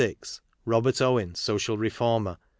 [0.65, 2.39] Robert Owen, Social Reformer.